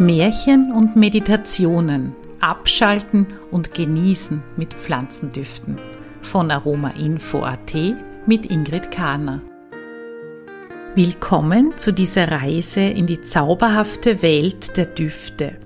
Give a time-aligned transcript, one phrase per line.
[0.00, 5.78] Märchen und Meditationen abschalten und genießen mit Pflanzendüften
[6.20, 7.74] von Aromainfo.at
[8.26, 9.40] mit Ingrid Kahner.
[10.96, 15.58] Willkommen zu dieser Reise in die zauberhafte Welt der Düfte.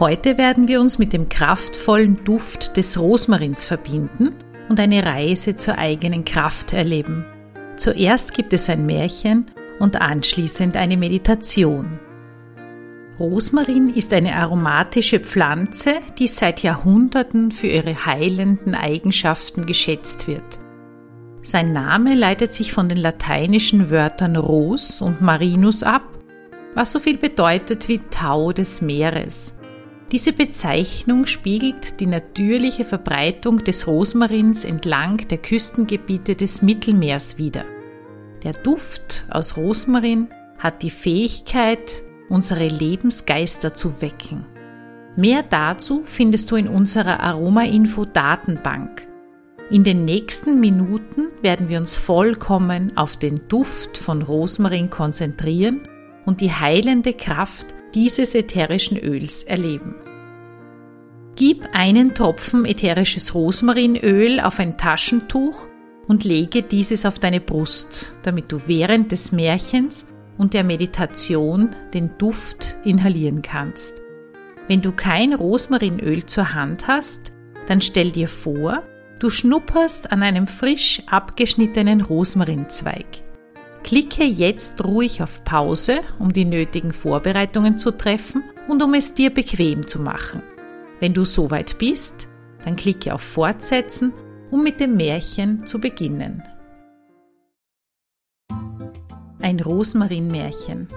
[0.00, 4.34] Heute werden wir uns mit dem kraftvollen Duft des Rosmarins verbinden
[4.68, 7.24] und eine Reise zur eigenen Kraft erleben.
[7.76, 12.00] Zuerst gibt es ein Märchen und anschließend eine Meditation.
[13.18, 20.60] Rosmarin ist eine aromatische Pflanze, die seit Jahrhunderten für ihre heilenden Eigenschaften geschätzt wird.
[21.42, 26.02] Sein Name leitet sich von den lateinischen Wörtern Ros und Marinus ab,
[26.74, 29.54] was so viel bedeutet wie Tau des Meeres.
[30.12, 37.64] Diese Bezeichnung spiegelt die natürliche Verbreitung des Rosmarins entlang der Küstengebiete des Mittelmeers wider.
[38.44, 44.44] Der Duft aus Rosmarin hat die Fähigkeit, unsere Lebensgeister zu wecken.
[45.16, 49.06] Mehr dazu findest du in unserer Aromainfo Datenbank.
[49.70, 55.88] In den nächsten Minuten werden wir uns vollkommen auf den Duft von Rosmarin konzentrieren
[56.24, 59.94] und die heilende Kraft dieses ätherischen Öls erleben.
[61.36, 65.68] Gib einen Tropfen ätherisches Rosmarinöl auf ein Taschentuch
[66.06, 70.06] und lege dieses auf deine Brust, damit du während des Märchens
[70.38, 74.00] und der Meditation den Duft inhalieren kannst.
[74.68, 77.32] Wenn du kein Rosmarinöl zur Hand hast,
[77.66, 78.82] dann stell dir vor,
[79.18, 83.06] du schnupperst an einem frisch abgeschnittenen Rosmarinzweig.
[83.82, 89.30] Klicke jetzt ruhig auf Pause, um die nötigen Vorbereitungen zu treffen und um es dir
[89.30, 90.42] bequem zu machen.
[91.00, 92.28] Wenn du soweit bist,
[92.64, 94.12] dann klicke auf Fortsetzen,
[94.50, 96.42] um mit dem Märchen zu beginnen.
[99.48, 100.88] Ein Rosmarinmärchen.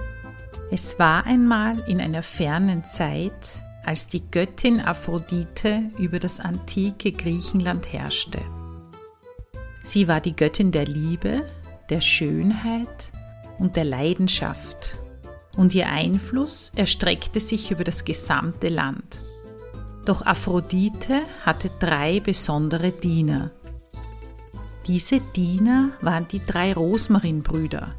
[0.70, 7.90] Es war einmal in einer fernen Zeit, als die Göttin Aphrodite über das antike Griechenland
[7.90, 8.42] herrschte.
[9.82, 11.46] Sie war die Göttin der Liebe,
[11.88, 13.10] der Schönheit
[13.58, 14.98] und der Leidenschaft,
[15.56, 19.18] und ihr Einfluss erstreckte sich über das gesamte Land.
[20.04, 23.50] Doch Aphrodite hatte drei besondere Diener.
[24.86, 27.94] Diese Diener waren die drei Rosmarinbrüder,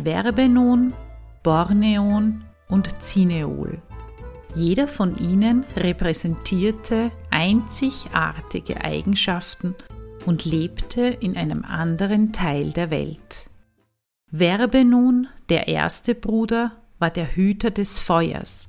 [0.00, 0.94] Verbenon,
[1.42, 3.82] Borneon und Cineol.
[4.54, 9.74] Jeder von ihnen repräsentierte einzigartige Eigenschaften
[10.24, 13.50] und lebte in einem anderen Teil der Welt.
[14.30, 18.68] Verbenon, der erste Bruder, war der Hüter des Feuers.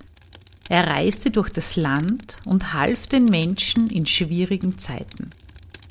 [0.68, 5.29] Er reiste durch das Land und half den Menschen in schwierigen Zeiten.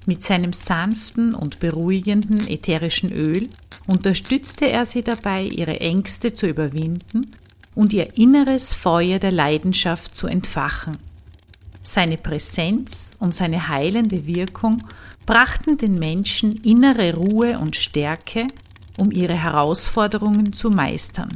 [0.05, 3.49] Mit seinem sanften und beruhigenden ätherischen Öl
[3.89, 7.35] unterstützte er sie dabei, ihre Ängste zu überwinden
[7.75, 10.97] und ihr inneres Feuer der Leidenschaft zu entfachen.
[11.83, 14.87] Seine Präsenz und seine heilende Wirkung
[15.27, 18.47] brachten den Menschen innere Ruhe und Stärke,
[18.99, 21.31] um ihre Herausforderungen zu meistern.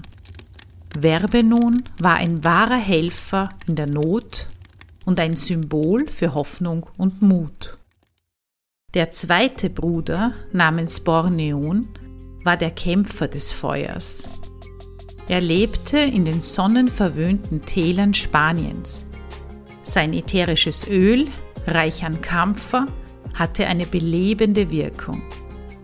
[1.01, 4.47] Verbenon war ein wahrer Helfer in der Not
[5.07, 7.79] und ein Symbol für Hoffnung und Mut.
[8.93, 11.89] Der zweite Bruder namens Borneon
[12.45, 14.25] war der Kämpfer des Feuers.
[15.29, 19.07] Er lebte in den sonnenverwöhnten Tälern Spaniens.
[19.85, 21.27] Sein ätherisches Öl,
[21.67, 22.87] reich an Kampfer,
[23.35, 25.23] hatte eine belebende Wirkung.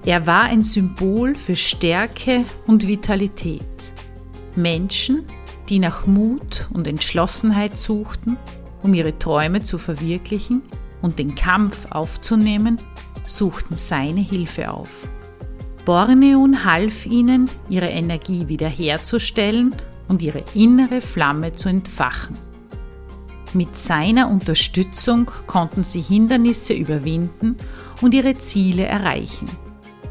[0.05, 3.93] Er war ein Symbol für Stärke und Vitalität.
[4.57, 5.25] Menschen,
[5.69, 8.37] die nach Mut und Entschlossenheit suchten,
[8.83, 10.63] um ihre Träume zu verwirklichen
[11.03, 12.79] und den Kampf aufzunehmen,
[13.27, 15.09] suchten seine Hilfe auf.
[15.89, 19.75] Borneon half ihnen, ihre Energie wiederherzustellen
[20.07, 22.37] und ihre innere Flamme zu entfachen.
[23.55, 27.57] Mit seiner Unterstützung konnten sie Hindernisse überwinden
[28.03, 29.49] und ihre Ziele erreichen.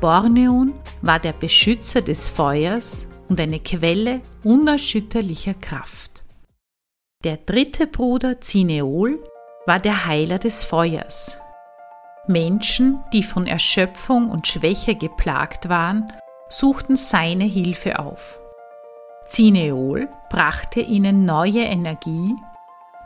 [0.01, 0.73] Borneon
[1.03, 6.23] war der Beschützer des Feuers und eine Quelle unerschütterlicher Kraft.
[7.23, 9.19] Der dritte Bruder Cineol
[9.67, 11.37] war der Heiler des Feuers,
[12.27, 16.11] Menschen, die von Erschöpfung und Schwäche geplagt waren,
[16.49, 18.39] suchten seine Hilfe auf.
[19.27, 22.35] Cineol brachte ihnen neue Energie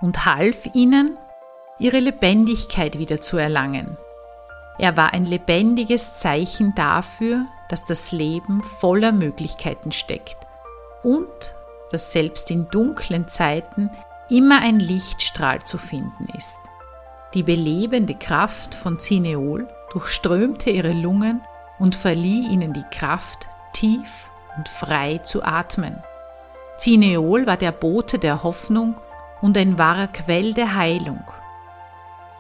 [0.02, 1.18] und half ihnen,
[1.80, 3.98] ihre Lebendigkeit wieder zu erlangen.
[4.78, 10.38] Er war ein lebendiges Zeichen dafür, dass das Leben voller Möglichkeiten steckt
[11.04, 11.56] und
[11.92, 13.90] dass selbst in dunklen Zeiten
[14.30, 16.61] immer ein Lichtstrahl zu finden ist.
[17.34, 21.42] Die belebende Kraft von Cineol durchströmte ihre Lungen
[21.80, 25.96] und verlieh ihnen die Kraft, tief und frei zu atmen.
[26.78, 28.96] Cineol war der Bote der Hoffnung
[29.42, 31.24] und ein wahrer Quell der Heilung.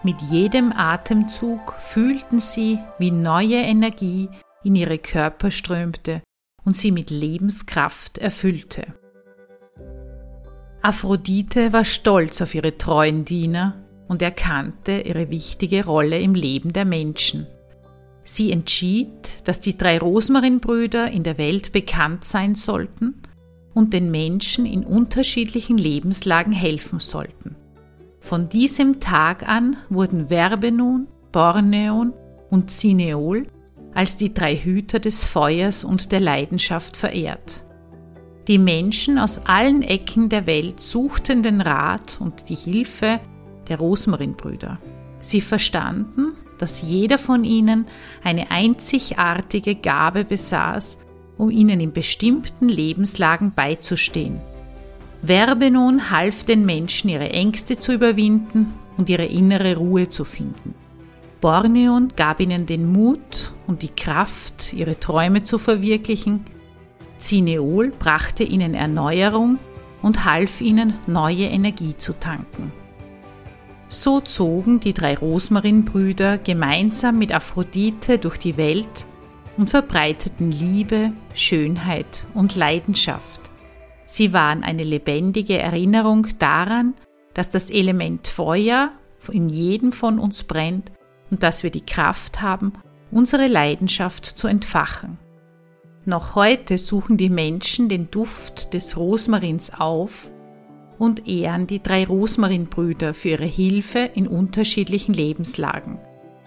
[0.03, 4.29] Mit jedem Atemzug fühlten sie, wie neue Energie
[4.63, 6.21] in ihre Körper strömte
[6.65, 8.87] und sie mit Lebenskraft erfüllte.
[10.81, 13.80] Aphrodite war stolz auf ihre treuen Diener
[14.11, 17.47] und erkannte ihre wichtige Rolle im Leben der Menschen.
[18.25, 19.07] Sie entschied,
[19.45, 23.21] dass die drei Rosmarinbrüder in der Welt bekannt sein sollten
[23.73, 27.55] und den Menschen in unterschiedlichen Lebenslagen helfen sollten.
[28.19, 32.11] Von diesem Tag an wurden Verbenon, Borneon
[32.49, 33.47] und Cineol
[33.93, 37.63] als die drei Hüter des Feuers und der Leidenschaft verehrt.
[38.49, 43.21] Die Menschen aus allen Ecken der Welt suchten den Rat und die Hilfe
[43.67, 44.79] der Rosmarinbrüder.
[45.21, 47.87] Sie verstanden, dass jeder von ihnen
[48.23, 50.97] eine einzigartige Gabe besaß,
[51.37, 54.39] um ihnen in bestimmten Lebenslagen beizustehen.
[55.23, 60.75] Verbenon half den Menschen, ihre Ängste zu überwinden und ihre innere Ruhe zu finden.
[61.41, 66.45] Borneon gab ihnen den Mut und die Kraft, ihre Träume zu verwirklichen.
[67.17, 69.57] Cineol brachte ihnen Erneuerung
[70.03, 72.71] und half ihnen, neue Energie zu tanken.
[73.91, 79.05] So zogen die drei Rosmarinbrüder gemeinsam mit Aphrodite durch die Welt
[79.57, 83.51] und verbreiteten Liebe, Schönheit und Leidenschaft.
[84.05, 86.93] Sie waren eine lebendige Erinnerung daran,
[87.33, 88.93] dass das Element Feuer
[89.29, 90.93] in jedem von uns brennt
[91.29, 92.71] und dass wir die Kraft haben,
[93.11, 95.17] unsere Leidenschaft zu entfachen.
[96.05, 100.31] Noch heute suchen die Menschen den Duft des Rosmarins auf
[101.01, 105.97] und ehren die drei Rosmarinbrüder für ihre Hilfe in unterschiedlichen Lebenslagen.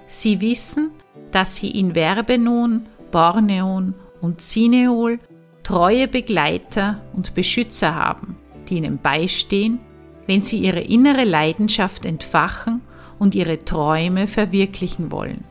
[0.06, 0.92] Sie wissen,
[1.32, 5.18] dass sie in Verbenon, Borneon und Cineol
[5.64, 8.36] treue Begleiter und Beschützer haben,
[8.68, 9.80] die ihnen beistehen,
[10.28, 12.80] wenn sie ihre innere Leidenschaft entfachen
[13.18, 15.42] und ihre Träume verwirklichen wollen.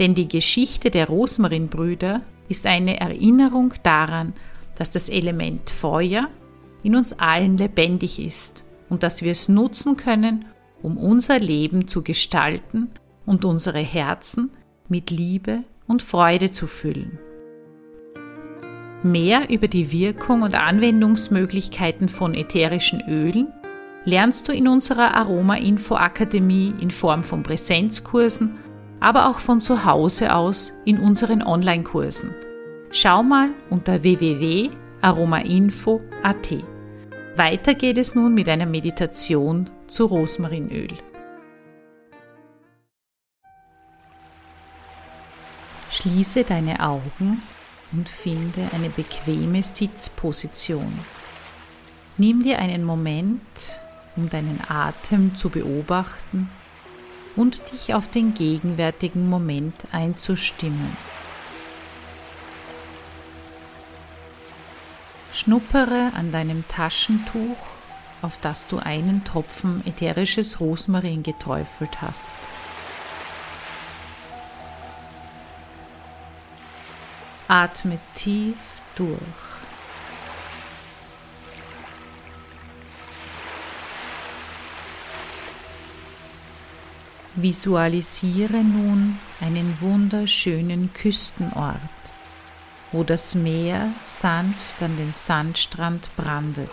[0.00, 4.32] Denn die Geschichte der Rosmarinbrüder ist eine Erinnerung daran,
[4.74, 6.30] dass das Element Feuer
[6.84, 10.44] in uns allen lebendig ist und dass wir es nutzen können,
[10.82, 12.90] um unser Leben zu gestalten
[13.26, 14.50] und unsere Herzen
[14.88, 17.18] mit Liebe und Freude zu füllen.
[19.02, 23.48] Mehr über die Wirkung und Anwendungsmöglichkeiten von ätherischen Ölen
[24.04, 28.56] lernst du in unserer Aroma Info Akademie in Form von Präsenzkursen,
[29.00, 32.34] aber auch von zu Hause aus in unseren Online-Kursen.
[32.90, 36.73] Schau mal unter www.aromainfo.at.
[37.36, 40.86] Weiter geht es nun mit einer Meditation zu Rosmarinöl.
[45.90, 47.42] Schließe deine Augen
[47.90, 51.00] und finde eine bequeme Sitzposition.
[52.18, 53.40] Nimm dir einen Moment,
[54.14, 56.48] um deinen Atem zu beobachten
[57.34, 60.96] und dich auf den gegenwärtigen Moment einzustimmen.
[65.34, 67.56] Schnuppere an deinem Taschentuch,
[68.22, 72.30] auf das du einen Tropfen ätherisches Rosmarin geträufelt hast.
[77.48, 79.18] Atme tief durch.
[87.34, 91.80] Visualisiere nun einen wunderschönen Küstenort
[92.94, 96.70] wo das Meer sanft an den Sandstrand brandet.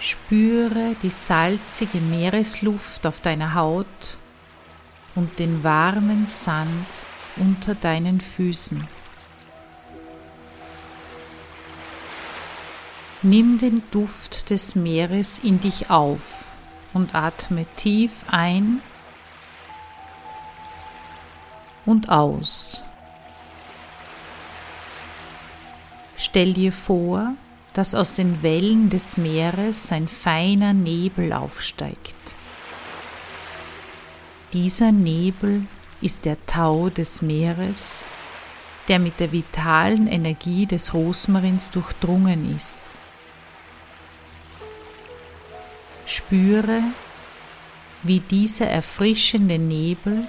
[0.00, 4.16] Spüre die salzige Meeresluft auf deiner Haut
[5.16, 6.86] und den warmen Sand
[7.36, 8.88] unter deinen Füßen.
[13.20, 16.46] Nimm den Duft des Meeres in dich auf
[16.94, 18.80] und atme tief ein
[21.84, 22.82] und aus.
[26.36, 27.32] Stell dir vor,
[27.72, 32.14] dass aus den Wellen des Meeres ein feiner Nebel aufsteigt.
[34.52, 35.62] Dieser Nebel
[36.02, 38.00] ist der Tau des Meeres,
[38.86, 42.80] der mit der vitalen Energie des Rosmarins durchdrungen ist.
[46.04, 46.82] Spüre,
[48.02, 50.28] wie dieser erfrischende Nebel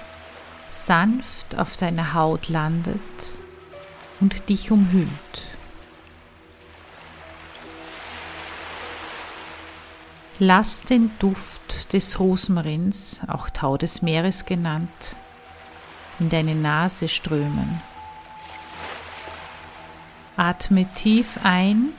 [0.72, 3.02] sanft auf deiner Haut landet
[4.22, 5.47] und dich umhüllt.
[10.40, 15.16] Lass den Duft des Rosmarins, auch Tau des Meeres genannt,
[16.20, 17.82] in deine Nase strömen.
[20.36, 21.90] Atme tief ein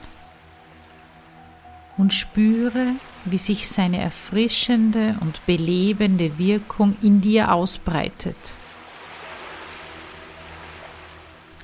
[1.97, 2.93] und spüre,
[3.25, 8.37] wie sich seine erfrischende und belebende Wirkung in dir ausbreitet.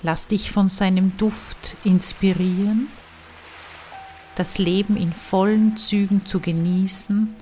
[0.04, 2.90] Lass dich von seinem Duft inspirieren,
[4.36, 7.36] das Leben in vollen Zügen zu genießen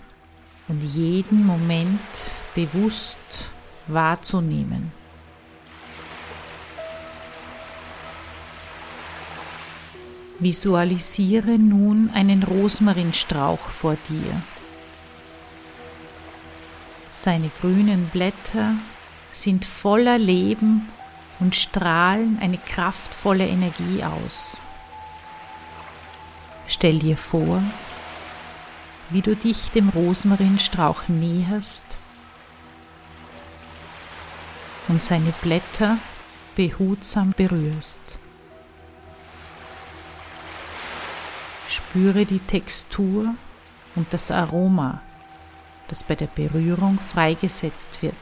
[0.68, 2.00] und jeden Moment
[2.56, 3.18] bewusst
[3.88, 4.92] wahrzunehmen.
[10.40, 14.42] Visualisiere nun einen Rosmarinstrauch vor dir.
[17.12, 18.76] Seine grünen Blätter
[19.32, 20.90] sind voller Leben
[21.40, 24.60] und strahlen eine kraftvolle Energie aus.
[26.68, 27.62] Stell dir vor,
[29.10, 31.84] wie du dich dem Rosmarinstrauch näherst
[34.88, 35.98] und seine Blätter
[36.56, 38.02] behutsam berührst.
[41.70, 43.34] Spüre die Textur
[43.96, 45.02] und das Aroma,
[45.88, 48.16] das bei der Berührung freigesetzt wird.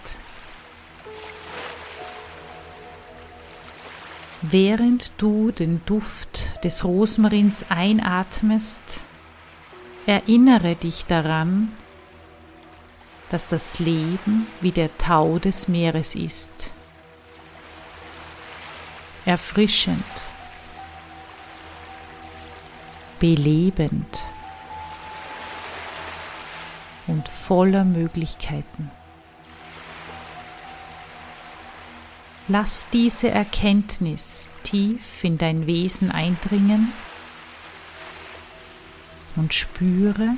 [4.41, 8.81] Während du den Duft des Rosmarins einatmest,
[10.05, 11.71] erinnere dich daran,
[13.29, 16.71] dass das Leben wie der Tau des Meeres ist.
[19.25, 20.03] Erfrischend,
[23.19, 24.19] belebend
[27.07, 28.91] und voller Möglichkeiten.
[32.51, 36.91] Lass diese Erkenntnis tief in dein Wesen eindringen
[39.37, 40.35] und spüre,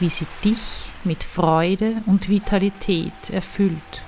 [0.00, 4.04] wie sie dich mit Freude und Vitalität erfüllt.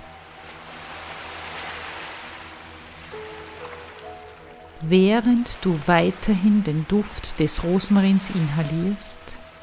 [4.80, 9.20] Während du weiterhin den Duft des Rosmarins inhalierst,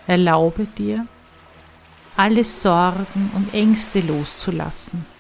[0.08, 1.06] erlaube dir,
[2.16, 5.15] alle Sorgen und Ängste loszulassen.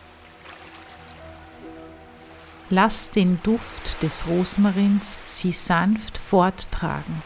[2.71, 7.21] Lass den Duft des Rosmarins sie sanft forttragen.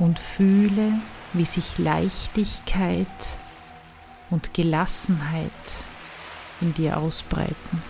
[0.00, 0.94] Und fühle,
[1.32, 3.06] wie sich Leichtigkeit
[4.30, 5.52] und Gelassenheit
[6.60, 7.82] in dir ausbreiten.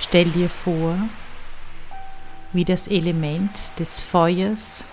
[0.00, 0.96] Stell dir vor,
[2.54, 4.84] wie das Element des Feuers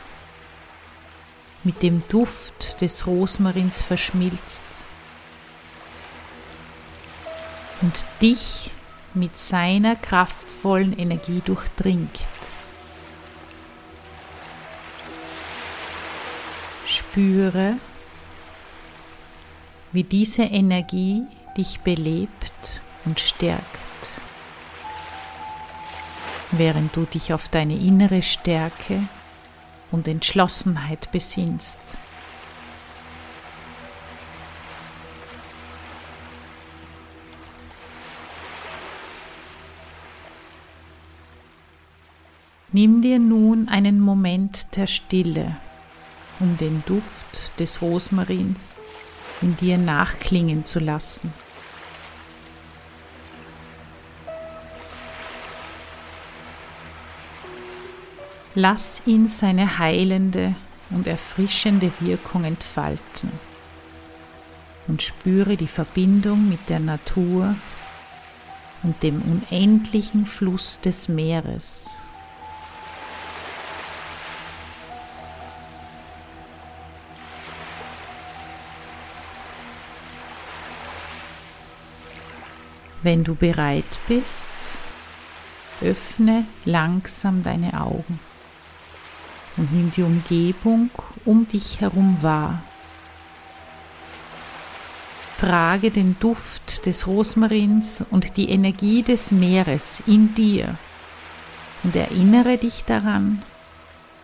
[1.63, 4.65] mit dem Duft des Rosmarins verschmilzt
[7.82, 8.72] und dich
[9.13, 12.20] mit seiner kraftvollen Energie durchdringt.
[16.88, 17.75] Spüre,
[19.91, 21.24] wie diese Energie
[21.58, 23.81] dich belebt und stärkt,
[26.51, 29.01] während du dich auf deine innere Stärke
[29.91, 31.79] und Entschlossenheit besinnst.
[42.74, 45.58] Nimm dir nun einen Moment der Stille
[46.41, 48.74] um den Duft des Rosmarins
[49.41, 51.31] in dir nachklingen zu lassen.
[58.53, 60.55] Lass ihn seine heilende
[60.89, 63.31] und erfrischende Wirkung entfalten
[64.88, 67.55] und spüre die Verbindung mit der Natur
[68.84, 71.96] und dem unendlichen Fluss des Meeres.
[83.01, 84.48] Wenn du bereit bist,
[85.79, 88.20] öffne langsam deine Augen
[89.62, 90.89] und nimm die Umgebung
[91.24, 92.63] um dich herum wahr.
[95.38, 100.80] Trage den Duft des Rosmarins und die Energie des Meeres in dir
[101.84, 103.44] und erinnere dich daran,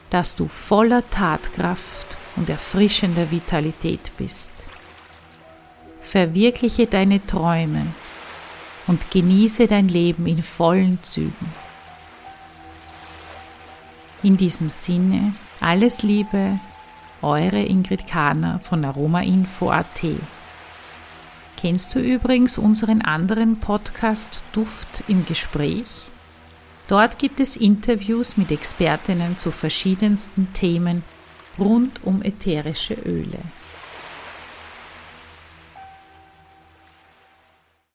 [0.10, 4.50] dass du voller Tatkraft und erfrischender Vitalität bist.
[6.02, 7.86] Verwirkliche deine Träume
[8.88, 11.67] und genieße dein Leben in vollen Zügen.
[14.24, 16.60] In diesem Sinne, alles Liebe,
[17.22, 20.02] eure Ingrid Kahner von aromainfo.at.
[21.56, 25.86] Kennst du übrigens unseren anderen Podcast Duft im Gespräch?
[26.88, 31.04] Dort gibt es Interviews mit Expertinnen zu verschiedensten Themen
[31.60, 33.40] rund um ätherische Öle.